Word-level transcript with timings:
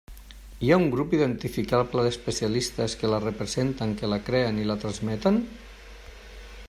Hi 0.67 0.69
ha 0.69 0.77
un 0.83 0.85
grup 0.93 1.11
identificable 1.17 2.05
d'especialistes 2.07 2.97
que 3.03 3.11
la 3.15 3.21
representen, 3.27 3.95
que 4.01 4.11
la 4.15 4.21
creen 4.31 4.59
i 4.63 4.67
la 4.71 4.81
transmeten? 4.87 5.39